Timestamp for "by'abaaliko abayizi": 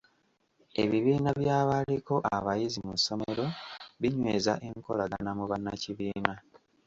1.41-2.79